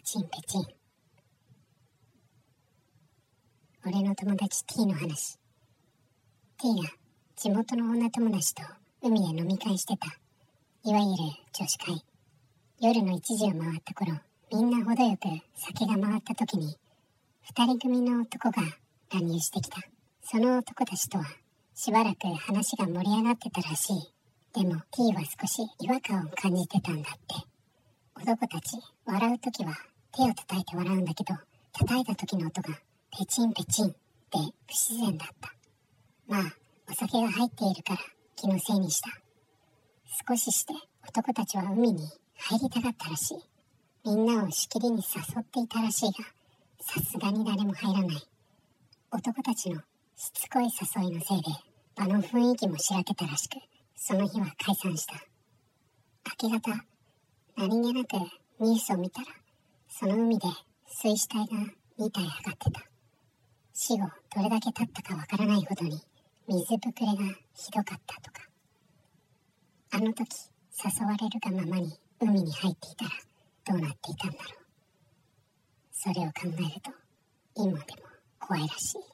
[0.00, 0.64] ペチンペチン。
[3.84, 5.38] 俺の友達 T の話。
[6.58, 6.88] T が
[7.36, 8.62] 地元の女友達と
[9.02, 10.06] 海で飲み会してた。
[10.84, 11.12] いわゆる
[11.52, 12.02] 女子会。
[12.80, 14.18] 夜の1時を回った頃
[14.50, 16.78] みんな程よく酒が回った時に
[17.54, 18.62] 2人組の男が
[19.12, 19.82] 乱入してきた。
[20.22, 21.26] その男たちとは
[21.74, 24.14] しばらく話が盛り上がってたらしい。
[24.54, 27.49] でも T は少し違和感を感じてたんだって。
[28.22, 29.74] 男たち笑う時は
[30.14, 31.34] 手を叩いて笑うんだけど
[31.72, 32.78] 叩いた時の音が
[33.16, 33.96] ペチンペチンって
[34.36, 35.52] 不自然だった。
[36.28, 36.54] まあ
[36.90, 37.98] お酒が入っているから
[38.36, 39.08] 気のせいにした。
[40.28, 40.74] 少しして
[41.08, 43.38] 男たちは海に入りたかったらしい。
[44.04, 46.24] みんなをしきりに誘っていたらしいが
[46.78, 48.22] さすがに誰も入らない。
[49.10, 49.80] 男たちの
[50.16, 51.44] しつこい誘いのせいで
[51.96, 53.56] 場の雰囲気もしらけたらしく
[53.96, 55.14] その日は解散した。
[56.42, 56.89] 明け方
[57.56, 58.14] 何気なく
[58.60, 59.26] ニュースを見たら
[59.88, 60.46] その海で
[60.86, 61.44] 水死体が
[61.98, 62.82] 2体上がってた
[63.72, 66.00] 死後どれだけ経ったかわからないほどに
[66.48, 68.50] 水ぶくれがひどかったとか。
[69.92, 70.24] あの時
[70.84, 73.10] 誘われるがままに海に入っていたら
[73.66, 74.64] どうなっていたんだろう。
[75.90, 76.92] それを考えると
[77.56, 77.84] 今でも
[78.38, 79.09] 怖いらしい。